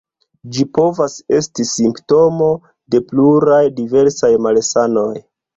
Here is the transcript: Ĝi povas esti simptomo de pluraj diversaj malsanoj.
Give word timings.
Ĝi 0.53 0.63
povas 0.77 1.17
esti 1.41 1.65
simptomo 1.73 2.49
de 2.95 3.03
pluraj 3.13 3.63
diversaj 3.81 4.33
malsanoj. 4.49 5.09